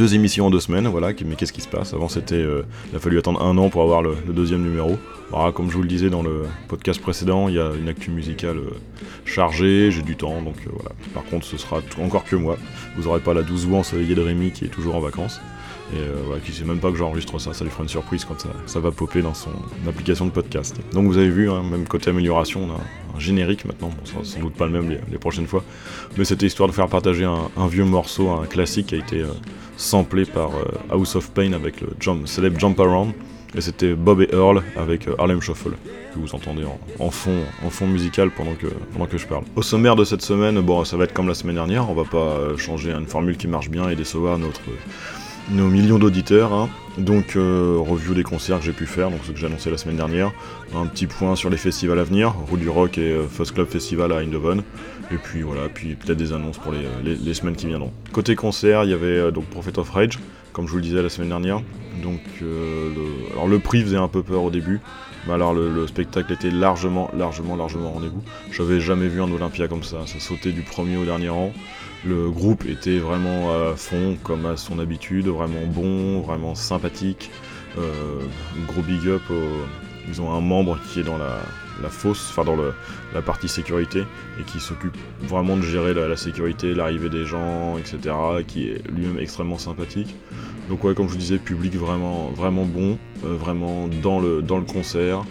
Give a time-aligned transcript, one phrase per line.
[0.00, 1.92] deux émissions en deux semaines, voilà, mais qu'est-ce qui se passe?
[1.92, 4.98] Avant, c'était, euh, il a fallu attendre un an pour avoir le, deuxième numéro.
[5.54, 8.56] Comme je vous le disais dans le podcast précédent, il y a une actu musicale
[8.56, 8.70] euh,
[9.26, 10.92] chargée, j'ai du temps, donc euh, voilà.
[11.12, 12.56] Par contre, ce sera encore que moi.
[12.96, 15.38] Vous n'aurez pas la 12 voix ensoleillée de Rémi qui est toujours en vacances.
[15.92, 18.78] Et qui sait même pas que j'enregistre ça, ça lui fera une surprise quand ça,
[18.78, 19.50] va popper dans son
[19.88, 20.76] application de podcast.
[20.92, 24.54] Donc vous avez vu, hein, même côté amélioration, un générique maintenant, bon, sera sans doute
[24.54, 25.64] pas le même les, prochaines fois,
[26.16, 29.24] mais c'était histoire de faire partager un, vieux morceau, un classique qui a été
[29.80, 31.88] samplé par euh, House of Pain avec le
[32.26, 33.12] célèbre Jump Around.
[33.56, 35.72] Et c'était Bob et Earl avec euh, Harlem Shuffle,
[36.14, 36.62] que vous entendez
[37.00, 39.42] en, fond, en fond musical pendant que, pendant que je parle.
[39.56, 42.04] Au sommaire de cette semaine, bon, ça va être comme la semaine dernière, on va
[42.04, 46.52] pas euh, changer une formule qui marche bien et décevoir nos millions d'auditeurs.
[46.52, 46.68] Hein.
[46.96, 49.96] Donc, review des concerts que j'ai pu faire, donc ce que j'ai annoncé la semaine
[49.96, 50.32] dernière.
[50.76, 54.12] Un petit point sur les festivals à venir, Roue du Rock et First Club Festival
[54.12, 54.62] à Eindhoven.
[55.12, 57.92] Et puis voilà, puis peut-être des annonces pour les, semaines qui viendront.
[58.12, 60.18] Côté concert, il y avait euh, donc Prophet of Rage,
[60.52, 61.62] comme je vous le disais la semaine dernière.
[62.02, 62.92] Donc euh,
[63.32, 64.80] alors le prix faisait un peu peur au début,
[65.26, 68.22] mais alors le, spectacle était largement, largement, largement rendez-vous.
[68.52, 71.52] J'avais jamais vu un Olympia comme ça, ça sautait du premier au dernier rang.
[72.06, 77.30] Le groupe était vraiment à fond, comme à son habitude, vraiment bon, vraiment sympathique.
[77.78, 78.20] Euh,
[78.66, 79.22] gros big up,
[80.10, 82.74] ils ont un membre qui est dans la, fosse, enfin dans le,
[83.14, 84.04] la partie sécurité,
[84.38, 88.14] et qui s'occupe vraiment de gérer la, sécurité, l'arrivée des gens, etc.,
[88.46, 90.14] qui est lui-même extrêmement sympathique.
[90.68, 94.58] Donc ouais, comme je vous disais, public vraiment, vraiment bon, euh, vraiment dans le, dans
[94.58, 95.22] le concert,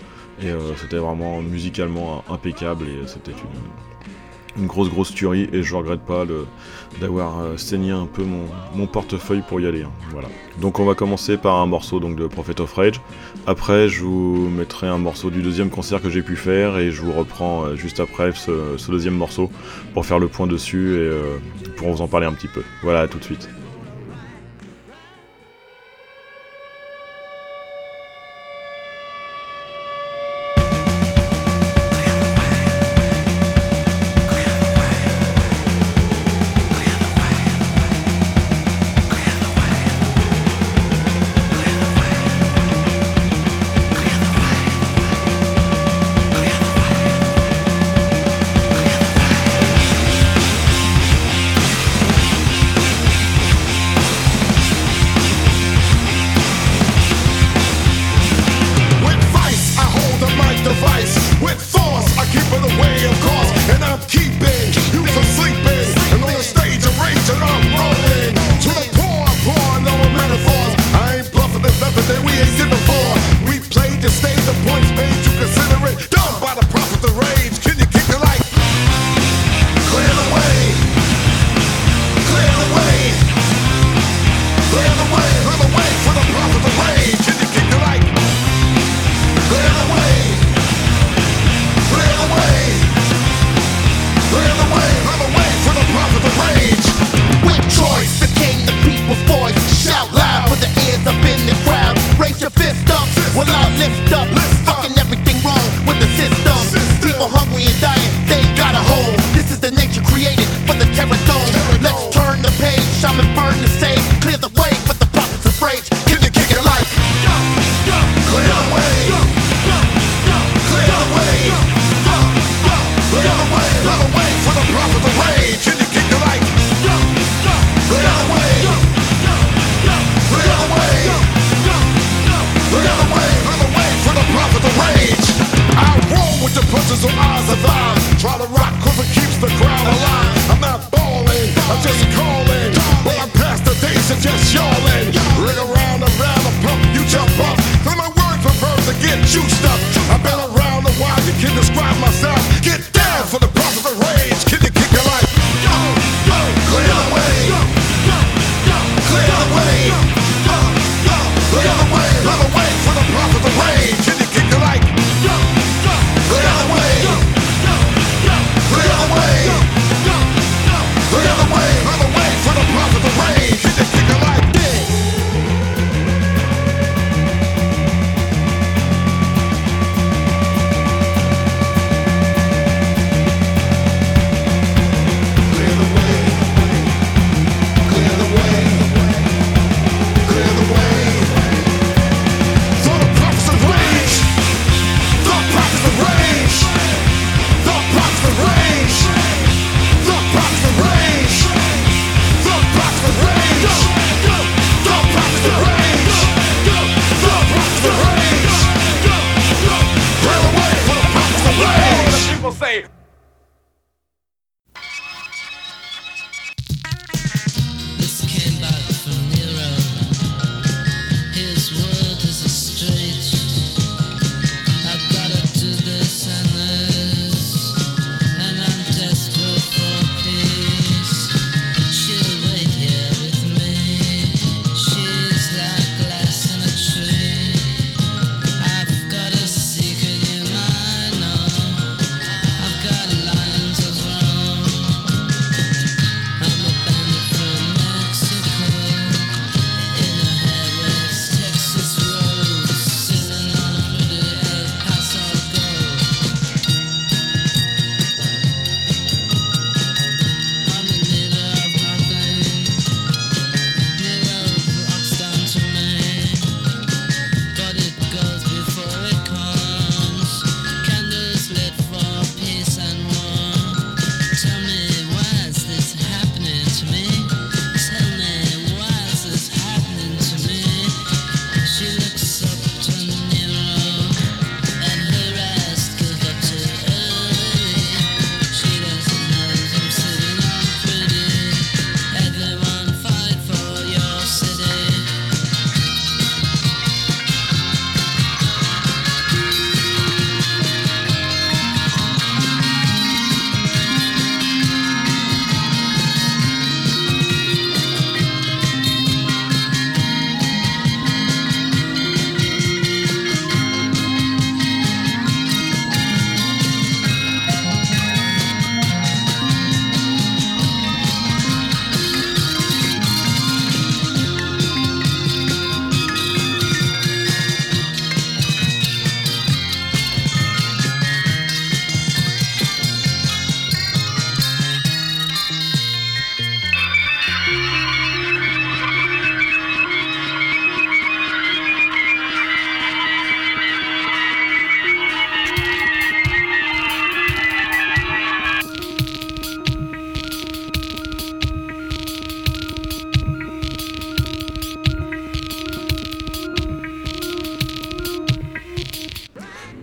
[0.41, 3.88] et euh, c'était vraiment musicalement impeccable, et c'était une,
[4.59, 6.25] une grosse grosse tuerie et je regrette pas
[6.99, 9.83] d'avoir euh, saigné un peu mon, portefeuille pour y aller.
[9.83, 9.91] Hein.
[10.11, 10.27] Voilà.
[10.59, 13.01] Donc on va commencer par un morceau donc, de Prophet of Rage.
[13.47, 17.01] Après je vous mettrai un morceau du deuxième concert que j'ai pu faire et je
[17.01, 19.49] vous reprends euh, juste après ce, deuxième morceau
[19.93, 21.37] pour faire le point dessus et euh,
[21.77, 22.63] pour vous en parler un petit peu.
[22.83, 23.49] Voilà, tout de suite.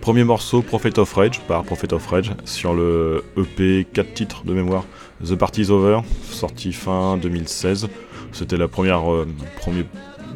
[0.07, 4.53] Premier morceau, Prophet of Rage, par Prophet of Rage, sur le EP 4 titres de
[4.53, 4.85] mémoire,
[5.21, 5.99] The Party's Over,
[6.31, 7.89] sorti fin 2016.
[8.31, 9.27] C'était la première euh,
[9.57, 9.83] premier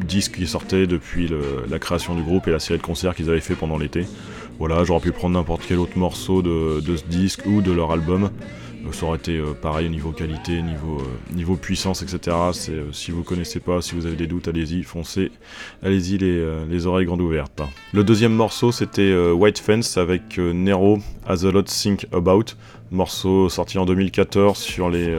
[0.05, 1.29] disque qui sortait depuis
[1.69, 4.05] la création du groupe et la série de concerts qu'ils avaient fait pendant l'été.
[4.59, 8.29] Voilà, j'aurais pu prendre n'importe quel autre morceau de, ce disque ou de leur album.
[8.85, 12.37] Euh, ça aurait été euh, pareil au niveau qualité, niveau, euh, niveau puissance, etc.
[12.91, 15.31] si vous connaissez pas, si vous avez des doutes, allez-y, foncez,
[15.83, 17.61] allez-y les, oreilles grandes ouvertes.
[17.93, 22.55] Le deuxième morceau c'était White Fence avec Nero As a Lot Think About,
[22.91, 25.15] morceau sorti en 2014 sur les,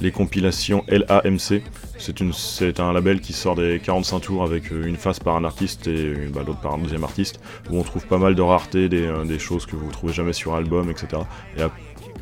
[0.00, 1.62] les compilations LAMC.
[1.98, 6.14] C'est un label qui sort des 45 tours avec une face par un artiste et
[6.32, 7.40] bah, l'autre par un deuxième artiste,
[7.70, 10.32] où on trouve pas mal de raretés, des, des choses que vous ne trouvez jamais
[10.32, 11.22] sur album, etc.
[11.58, 11.62] Et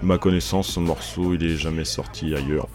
[0.03, 2.69] ma connaissance, ce morceau, il est jamais sorti ailleurs.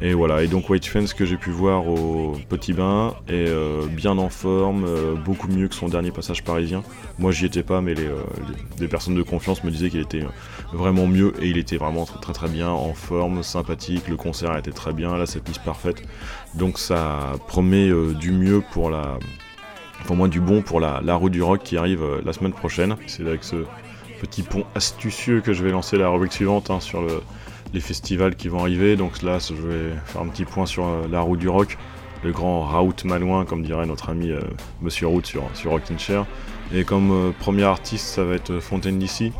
[0.00, 3.86] Et voilà, et donc White Fence que j'ai pu voir au Petit Bain est euh,
[3.86, 6.82] bien en forme, euh, beaucoup mieux que son dernier passage parisien.
[7.18, 10.24] Moi j'y étais pas, mais les, euh, personnes de confiance me disaient qu'il était
[10.72, 14.72] vraiment mieux et il était vraiment très très, bien en forme, sympathique, le concert était
[14.72, 16.02] très bien, là cette piste parfaite.
[16.54, 19.18] Donc ça promet du mieux pour la.
[20.02, 22.96] Enfin, moins du bon pour la, la route du rock qui arrive la semaine prochaine.
[23.06, 23.64] C'est avec ce,
[24.24, 27.02] petit pont astucieux que je vais lancer la rubrique suivante hein, sur
[27.74, 28.96] les festivals qui vont arriver.
[28.96, 31.76] Donc là, je vais faire un petit point sur euh, la route du rock,
[32.22, 34.40] le grand Raout Malouin, comme dirait notre ami euh,
[34.80, 36.24] Monsieur Route sur, sur Rockin' Chair.
[36.72, 39.32] Et comme euh, premier artiste, ça va être Fontaine DC,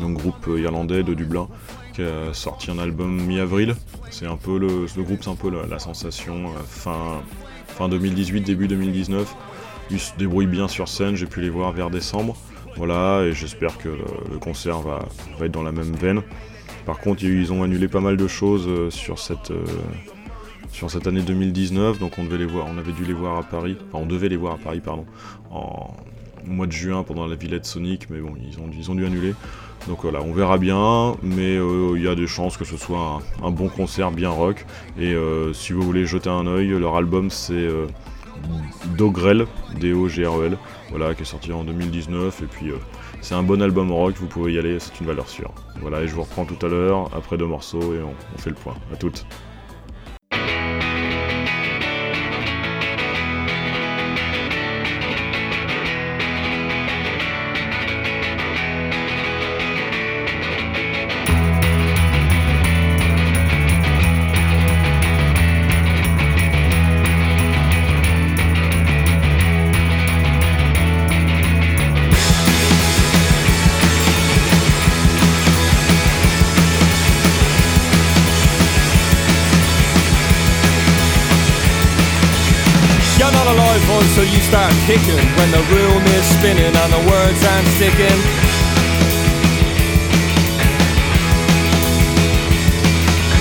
[0.00, 1.48] donc groupe irlandais de Dublin,
[1.92, 3.74] qui a sorti un album mi-avril.
[4.10, 7.20] C'est un peu le, groupe, c'est un peu la, sensation fin,
[7.66, 9.34] fin 2018, début 2019.
[9.90, 12.36] Ils se débrouillent bien sur scène, j'ai pu les voir vers décembre.
[12.76, 15.06] Voilà, et j'espère que le concert va,
[15.40, 16.22] être dans la même veine.
[16.86, 19.64] Par contre, ils ont annulé pas mal de choses euh, sur cette, euh,
[20.70, 23.42] sur cette année 2019, donc on devait les voir, on avait dû les voir à
[23.42, 25.06] Paris, enfin on devait les voir à Paris, pardon,
[25.50, 25.94] en
[26.44, 29.34] mois de juin pendant la Villette Sonic, mais bon, ils ont, ils dû annuler.
[29.88, 33.22] Donc voilà, on verra bien, mais euh, il y a des chances que ce soit
[33.42, 34.66] un, bon concert bien rock.
[34.98, 35.14] Et
[35.52, 37.68] si vous voulez jeter un oeil, leur album c'est
[38.96, 39.46] Dogrel,
[39.80, 40.58] D-O-G-R-E-L,
[40.90, 42.42] voilà, qui est sorti en 2019.
[42.42, 42.78] Et puis, euh,
[43.20, 45.52] c'est un bon album rock, vous pouvez y aller, c'est une valeur sûre.
[45.80, 48.56] Voilà, et je vous reprends tout à l'heure, après deux morceaux, et on, fait le
[48.56, 48.74] point.
[48.92, 49.26] À toutes.
[84.84, 88.20] Kicking when the room is spinning and the words aren't sticking.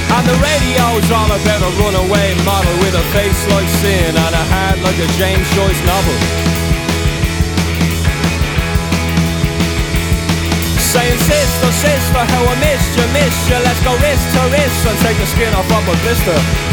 [0.08, 4.46] And the radio's all about a runaway model with a face like sin and a
[4.56, 6.18] heart like a James Joyce novel.
[10.96, 14.98] Saying sister, sister, how I missed you, missed you Let's go wrist to wrist and
[15.00, 16.73] take the skin off of a blister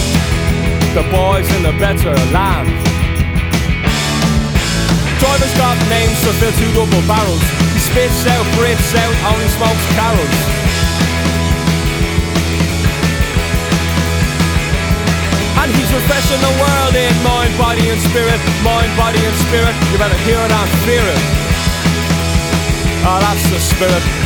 [0.93, 2.67] the boys in the better land.
[5.23, 7.39] Drivers got names to fill two double barrels.
[7.71, 10.37] He spits out, breathes out, only smokes carols.
[15.63, 18.39] And he's refreshing the world in mind, body and spirit.
[18.59, 19.75] Mind, body and spirit.
[19.93, 21.21] You better hear it and fear it.
[23.07, 24.20] Oh, that's the spirit.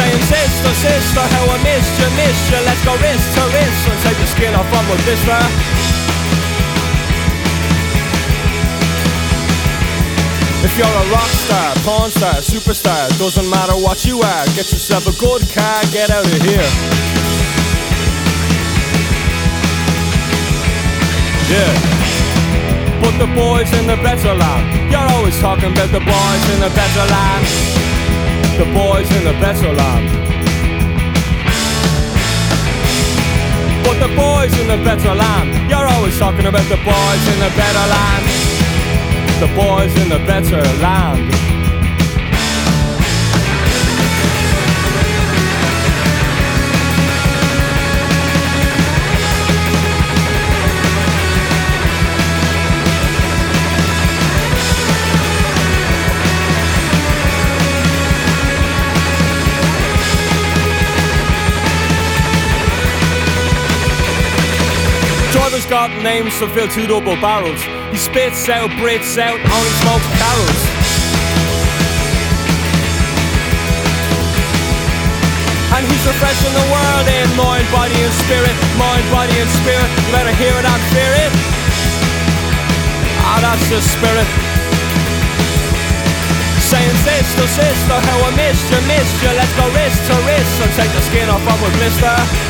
[0.00, 2.56] Saying sister, sister, how I missed you, missed you.
[2.64, 5.40] Let's go wrist to wrist and take the skin off of my blister
[10.64, 15.04] If you're a rock star, porn star, superstar Doesn't matter what you are Get yourself
[15.04, 16.70] a good car, get out of here.
[21.52, 21.72] Yeah.
[23.04, 24.64] Put the boys in the better land.
[24.90, 27.79] You're always talking about the boys in the better land
[28.60, 30.06] the boys in the better land.
[33.82, 37.52] But the boys in the better land, you're always talking about the boys in the
[37.56, 38.24] better land.
[39.40, 41.59] The boys in the better land.
[65.80, 67.56] Got names to fill two double barrels.
[67.88, 70.60] He spits out, breathes out, only smokes carols.
[75.72, 79.88] And he's refreshing the world in mind, body and spirit, mind, body and spirit.
[80.04, 81.32] You better hear it and fear it.
[83.24, 84.28] Ah, that's the spirit.
[86.68, 89.32] Saying sister, sister, how I missed you, missed you.
[89.32, 92.49] Let's go wrist to wrist and take the skin off of a blister.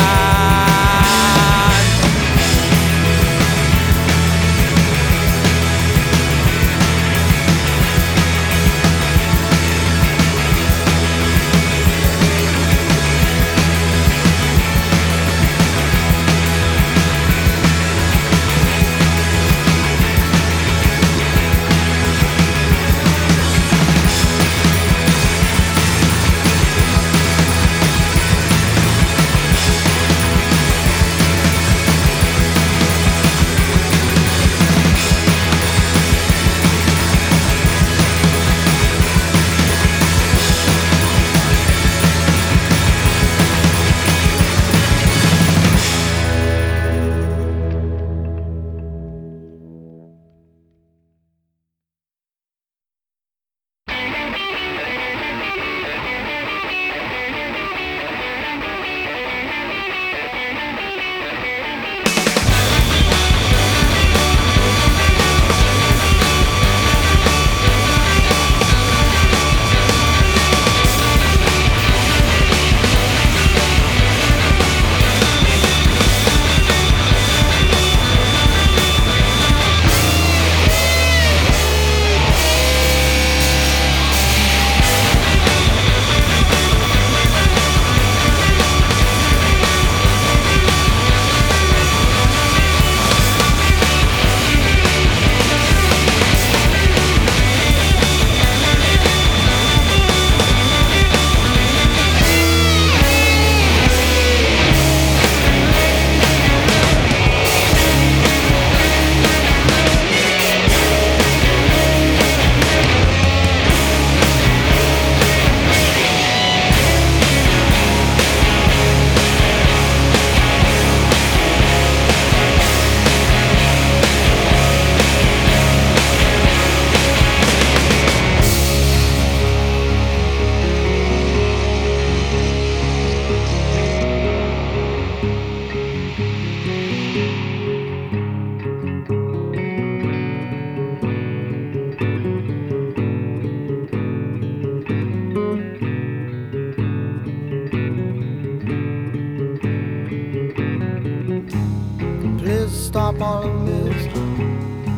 [152.91, 154.03] stop all this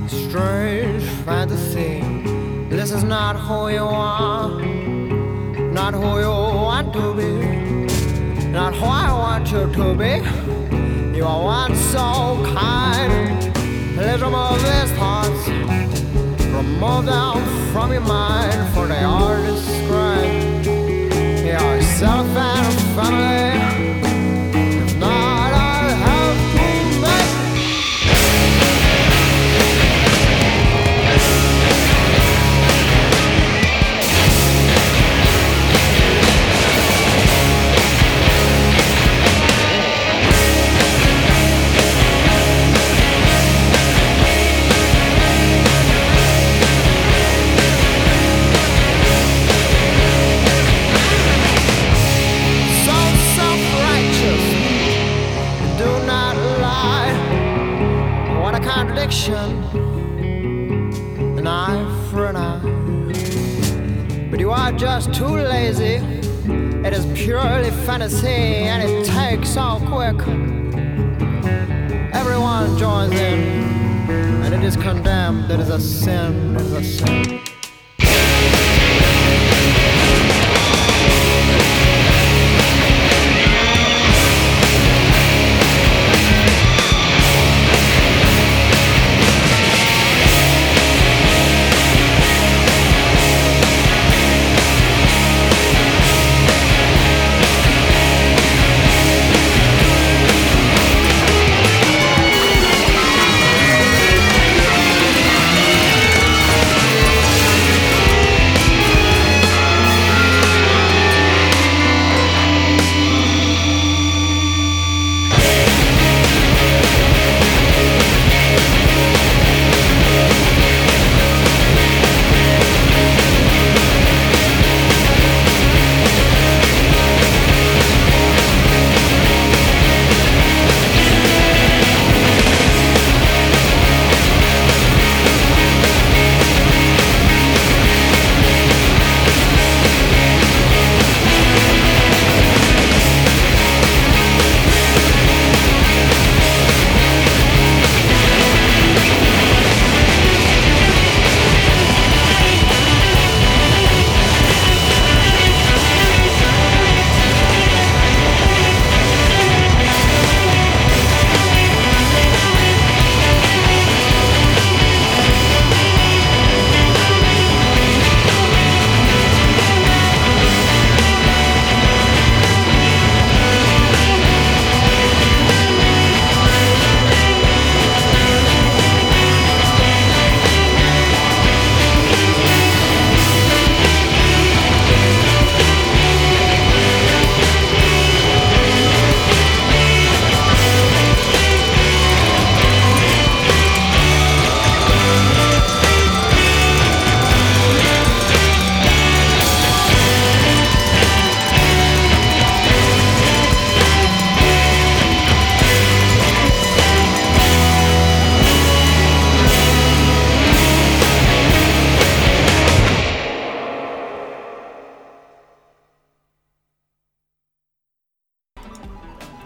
[0.07, 2.01] strange fantasy.
[2.67, 4.49] This is not who you are,
[5.79, 6.35] not who you
[6.67, 7.33] want to be,
[8.47, 10.13] not who I want you to be.
[11.15, 12.07] You are once so
[12.55, 13.55] kind.
[13.95, 15.47] Let remove these thoughts,
[16.59, 17.37] remove them
[17.71, 20.65] from your mind, for they are described.
[21.45, 23.52] Yourself and family.
[61.37, 62.59] An eye for an eye.
[64.31, 66.01] But you are just too lazy.
[66.83, 70.19] It is purely fantasy and it takes so quick.
[72.11, 74.09] Everyone joins in,
[74.43, 75.51] and it is condemned.
[75.51, 76.55] It is a sin.
[76.55, 77.42] It is a sin.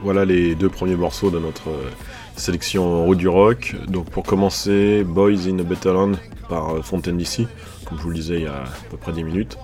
[0.07, 1.89] Voilà les deux premiers morceaux de notre euh,
[2.37, 3.75] sélection route du rock.
[3.89, 6.13] Donc pour commencer, Boys in a Better Land
[6.47, 7.45] par euh, Fontaine DC,
[7.83, 9.57] comme je vous le disais il y a à peu près 10 minutes.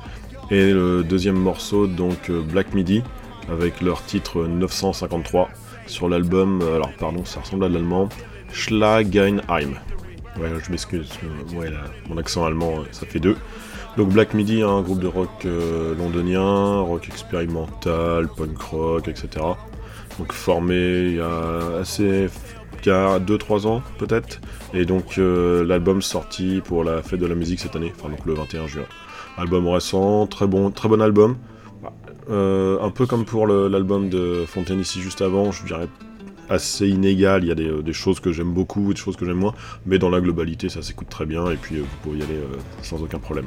[0.52, 3.04] Et le deuxième morceau, donc euh, Black Midi,
[3.50, 5.48] avec leur titre 953
[5.88, 8.10] sur l'album, alors pardon, ça ressemble à l'allemand,
[8.52, 9.80] Schlagenheim.
[10.36, 11.10] Je m'excuse,
[12.10, 13.38] mon accent allemand, ça fait deux.
[13.96, 15.48] Donc Black Midi, un groupe de rock
[15.98, 19.40] londonien, rock expérimental, punk rock, etc
[20.20, 22.30] donc formé il y a assez
[22.86, 24.42] il y a 2-3 ans peut-être.
[24.74, 28.26] Et donc euh, l'album sorti pour la fête de la musique cette année enfin donc
[28.26, 28.84] le 21 juin.
[29.38, 31.38] Album récent très bon très bon album.
[32.30, 35.88] Euh, un peu comme pour l'album de Fontaine ici juste avant je dirais
[36.50, 37.44] assez inégal.
[37.44, 39.54] Il y a des, euh, choses que j'aime beaucoup des choses que j'aime moins.
[39.86, 42.40] Mais dans la globalité ça s'écoute très bien et puis vous pouvez y aller
[42.82, 43.46] sans aucun problème.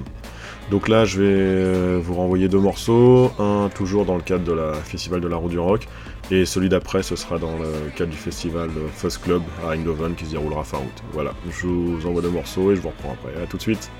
[0.70, 3.30] Donc là, je vais vous renvoyer deux morceaux.
[3.38, 5.86] Un toujours dans le cadre de la Festival de la Roue du Rock.
[6.30, 10.24] Et celui d'après, ce sera dans le cadre du festival Fuzz Club à Eindhoven qui
[10.24, 11.02] se déroulera fin août.
[11.12, 13.40] Voilà, je vous envoie deux morceaux et je vous reprends après.
[13.40, 13.90] A tout de suite.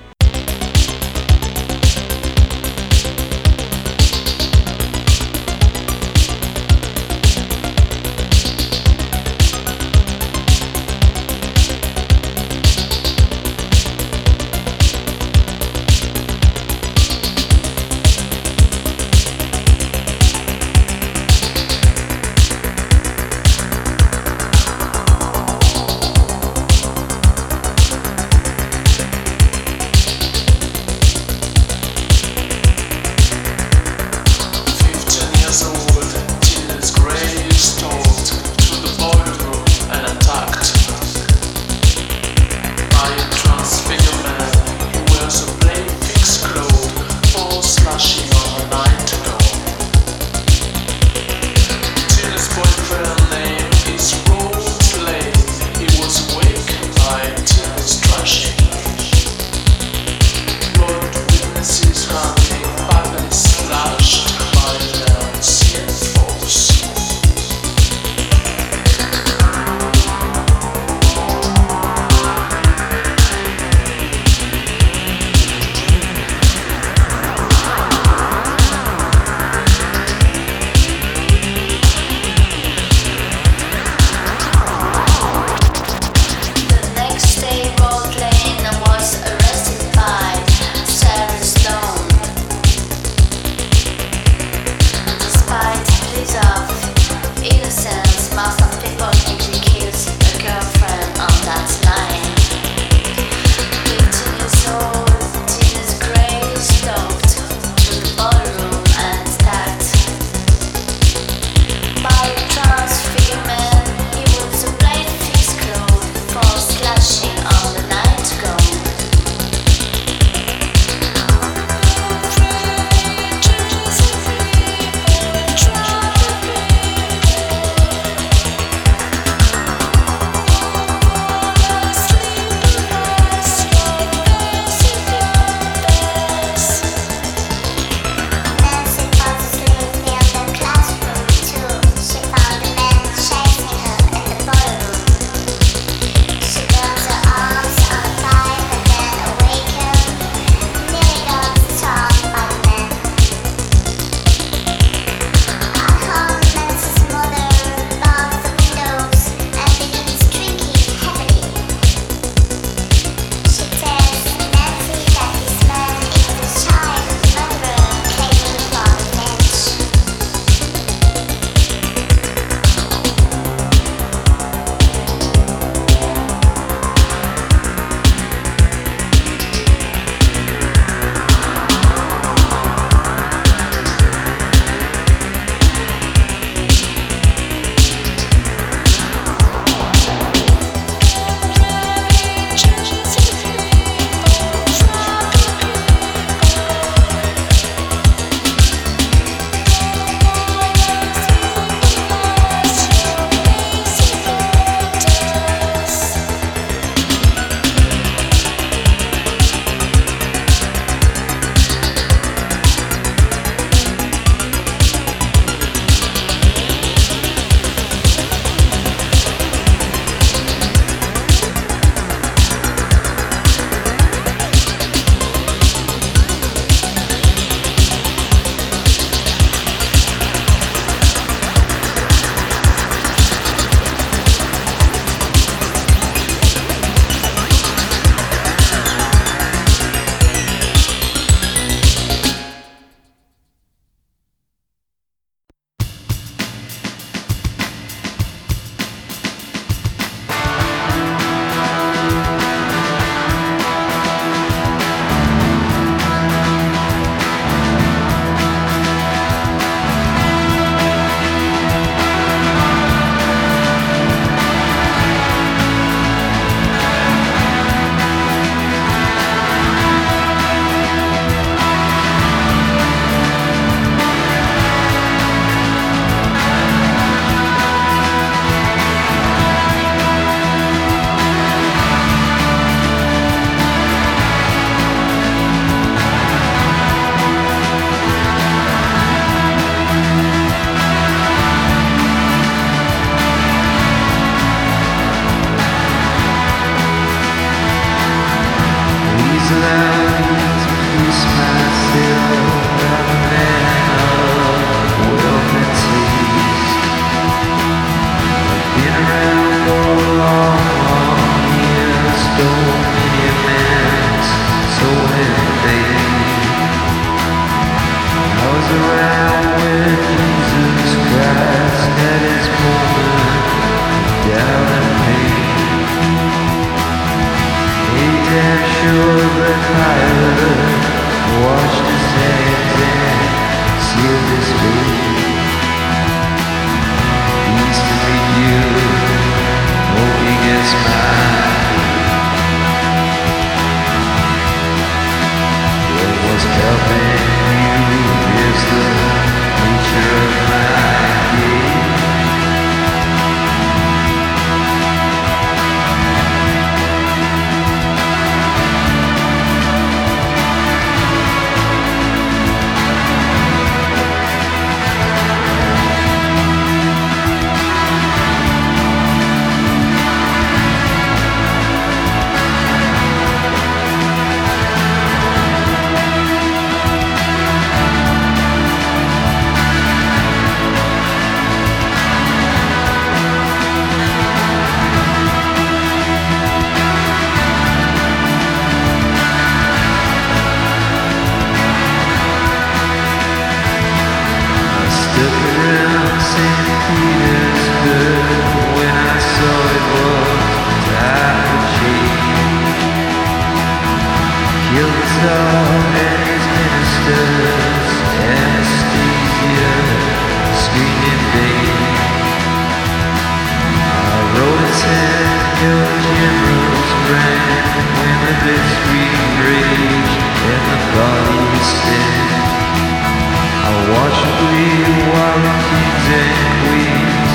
[424.37, 424.67] We
[425.13, 427.33] were kings and queens,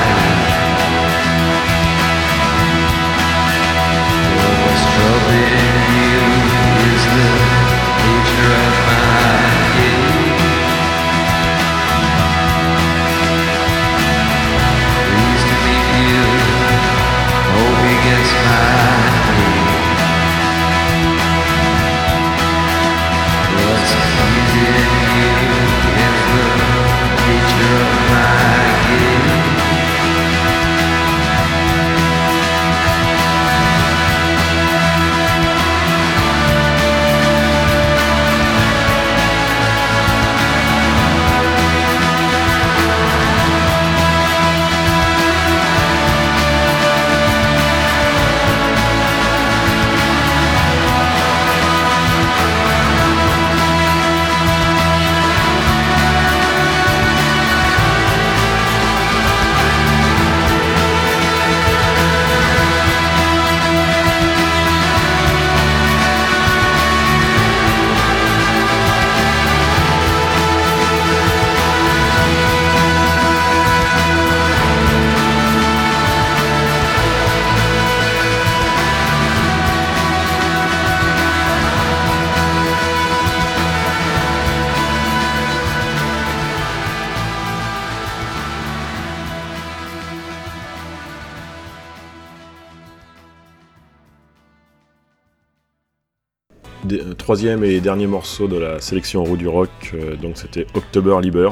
[97.19, 101.51] Troisième et dernier morceau de la sélection roue du rock, euh, donc c'était October Liber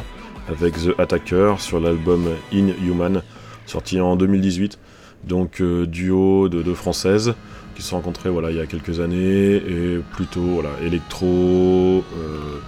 [0.49, 3.23] avec The Attacker sur l'album Inhuman,
[3.67, 4.79] sorti en 2018.
[5.25, 7.35] Donc euh, duo de deux françaises
[7.75, 12.61] qui se sont rencontrées voilà, il y a quelques années et plutôt voilà, électro, euh,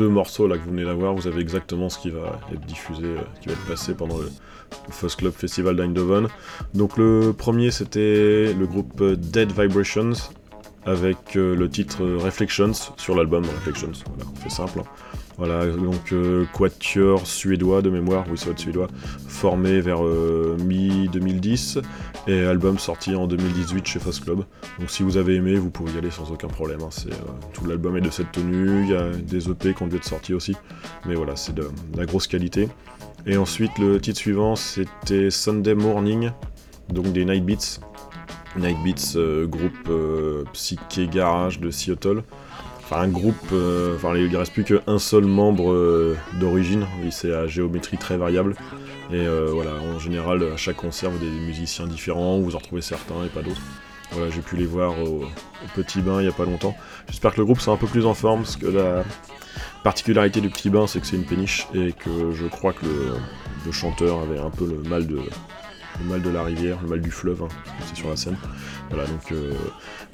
[0.00, 3.04] Deux morceaux là que vous venez d'avoir, vous avez exactement ce qui va être diffusé,
[3.04, 4.30] euh, qui va être passé pendant le
[4.90, 6.26] First Club Festival d'Eindhoven.
[6.72, 10.12] Donc le premier c'était le groupe Dead Vibrations
[10.86, 13.92] avec euh, le titre Reflections sur l'album Reflections.
[14.08, 14.80] Voilà, fait simple.
[14.80, 14.84] hein.
[15.38, 18.88] Voilà, donc euh, quatuor suédois de mémoire, oui ça va être suédois,
[19.26, 21.80] formé vers euh, mi-2010
[22.26, 24.44] et album sorti en 2018 chez Fast Club.
[24.78, 26.80] Donc si vous avez aimé, vous pouvez y aller sans aucun problème.
[26.82, 26.90] hein.
[27.54, 30.04] Tout l'album est de cette tenue, il y a des EP qui ont dû être
[30.04, 30.54] sortis aussi,
[31.06, 31.66] mais voilà, c'est de
[31.96, 32.68] la grosse qualité.
[33.24, 36.32] Et ensuite le titre suivant c'était Sunday Morning,
[36.90, 37.80] donc des Night Beats.
[38.56, 42.22] Night Beats, euh, groupe euh, psyché garage de Seattle.
[42.78, 47.32] Enfin, un groupe, euh, enfin, il ne reste plus qu'un seul membre euh, d'origine, c'est
[47.32, 48.56] à géométrie très variable.
[49.12, 52.80] Et voilà, en général, à chaque concert, vous avez des musiciens différents, vous en retrouvez
[52.80, 53.60] certains et pas d'autres.
[54.12, 55.24] Voilà, j'ai pu les voir au,
[55.74, 56.76] Petit Bain il n'y a pas longtemps.
[57.08, 59.02] J'espère que le groupe soit un peu plus en forme, parce que la
[59.82, 62.86] particularité du Petit Bain, c'est que c'est une péniche, et que je crois que
[63.66, 65.18] le chanteur avait un peu le mal de,
[66.02, 67.48] le mal de la rivière, le mal du fleuve, hein,
[67.86, 68.36] c'est sur la Seine.
[68.90, 69.52] Voilà, donc, euh,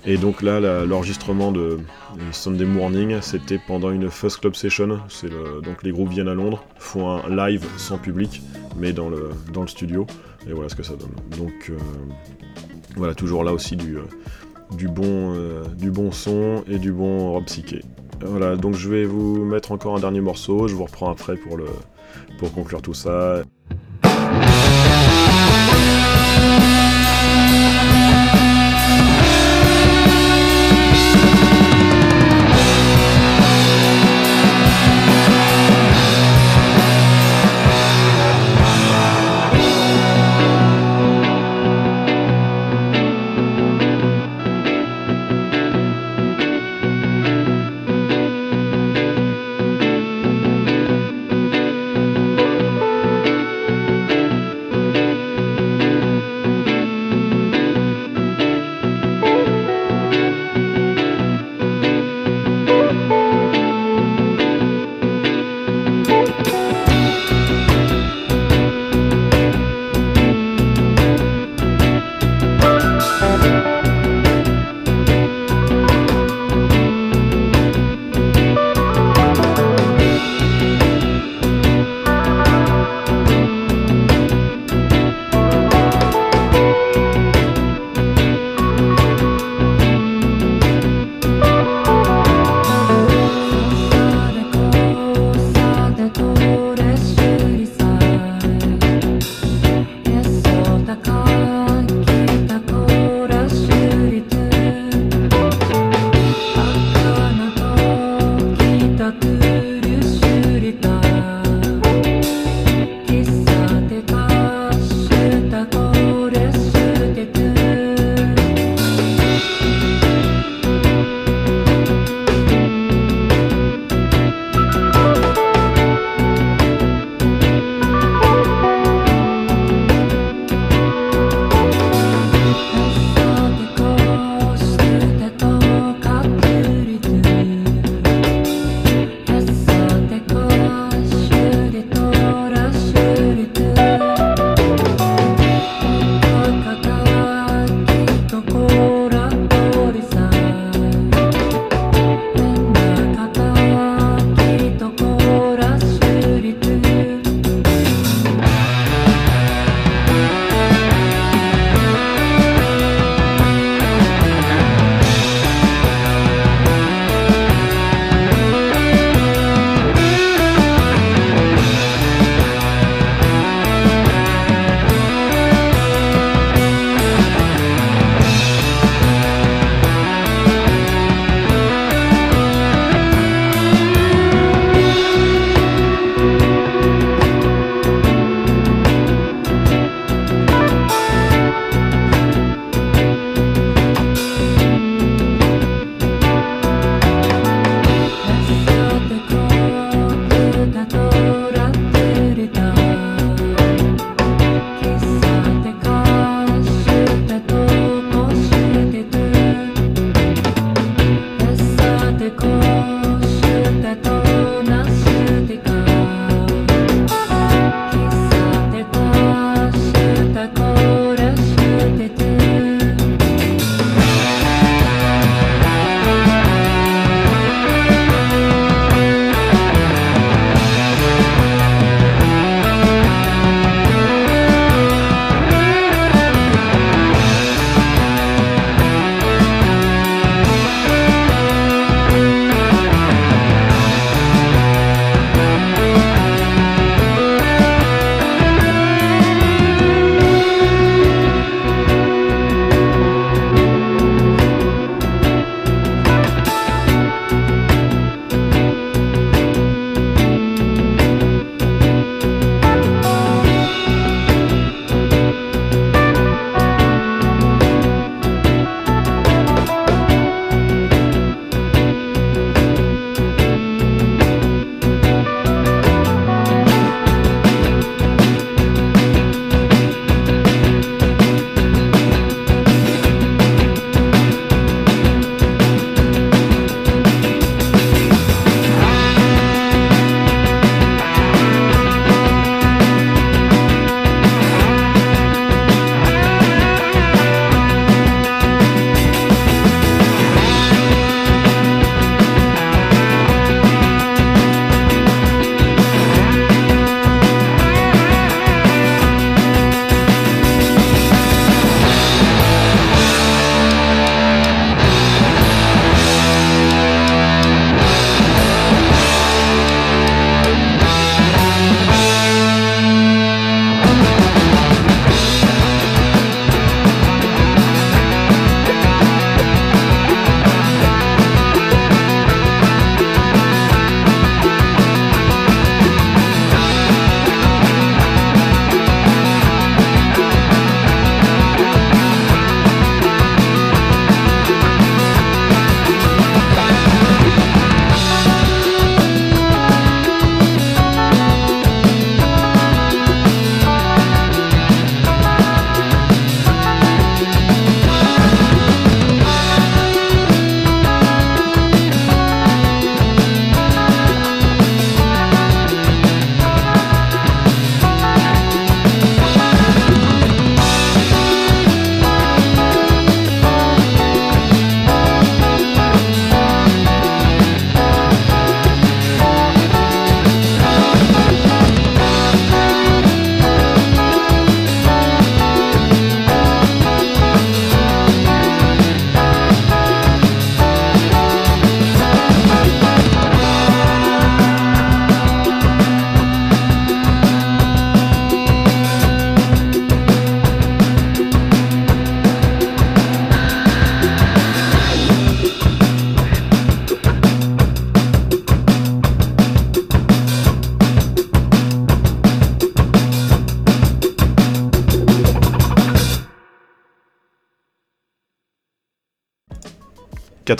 [0.04, 1.78] et donc là, l'enregistrement de,
[2.14, 5.00] de Sunday Morning, c'était pendant une First Club Session.
[5.62, 8.42] Donc les groupes viennent à Londres, font un live sans public,
[8.76, 9.30] mais dans le,
[9.66, 10.06] studio.
[10.48, 11.14] Et voilà ce que ça donne.
[11.36, 11.78] Donc euh,
[12.96, 14.02] voilà, toujours là aussi du, euh,
[14.88, 15.64] bon, euh,
[16.12, 17.82] son et du bon rock psyché.
[18.20, 22.52] Voilà, donc je vais vous mettre encore un dernier morceau, je vous reprends après pour
[22.54, 23.42] conclure tout ça.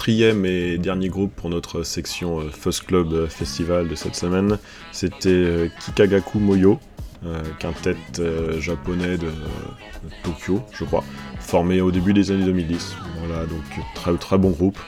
[0.07, 4.57] Quatrième et dernier groupe pour notre section First Club Festival de cette semaine,
[4.93, 6.79] c'était Kikagaku Moyo,
[7.59, 7.97] quintet
[8.61, 9.27] japonais de
[10.23, 11.03] Tokyo, je crois,
[11.41, 12.95] formé au début des années 2010.
[13.19, 13.65] Voilà, donc
[13.97, 14.79] très très bon groupe.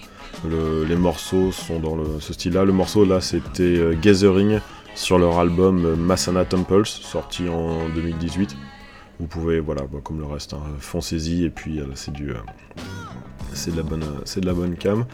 [0.49, 2.65] les morceaux sont dans ce style-là.
[2.65, 4.61] Le morceau là, c'était Gathering
[4.95, 8.57] sur leur album Masana Temples, sorti en 2018.
[9.19, 12.31] Vous pouvez, voilà, comme le reste, hein, foncez-y et puis c'est du,
[13.59, 15.05] c'est de la bonne, c'est de la bonne cam.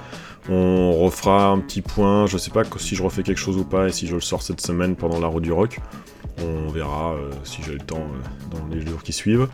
[0.49, 2.27] On refera un petit point.
[2.27, 4.43] Je sais pas si je refais quelque chose ou pas et si je le sors
[4.43, 5.81] cette semaine pendant la route du rock.
[6.43, 9.49] On verra euh, si j'ai le temps euh, dans les jours qui suivent.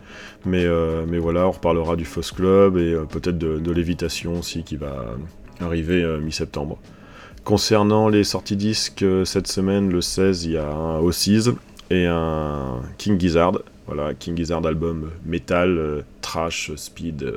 [0.45, 4.75] Mais, euh, mais voilà, on reparlera du Foss Club et peut-être de, l'évitation aussi qui
[4.75, 5.15] va
[5.61, 6.77] arriver mi-septembre.
[7.43, 11.49] Concernant les sorties disques, cette semaine, le 16, il y a un Ossies
[11.89, 13.59] et un King Gizzard.
[13.87, 17.33] Voilà, King Gizzard album metal, trash, speed,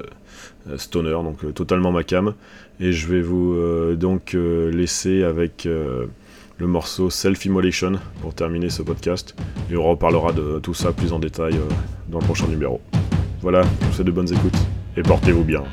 [0.77, 2.35] stoner, donc totalement ma cam.
[2.81, 3.57] Et je vais vous
[3.97, 9.35] donc laisser avec le morceau Self Immolation pour terminer ce podcast.
[9.71, 11.55] Et on reparlera de tout ça plus en détail
[12.09, 12.81] dans le prochain numéro.
[13.43, 14.59] Voilà, je vous souhaite de bonnes écoutes
[14.97, 15.65] et portez-vous bien.